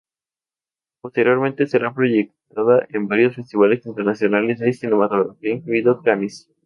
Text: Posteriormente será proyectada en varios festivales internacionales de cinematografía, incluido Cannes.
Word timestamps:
Posteriormente 1.03 1.67
será 1.67 1.93
proyectada 1.93 2.87
en 2.89 3.07
varios 3.07 3.35
festivales 3.35 3.85
internacionales 3.85 4.57
de 4.57 4.73
cinematografía, 4.73 5.53
incluido 5.53 6.01
Cannes. 6.01 6.49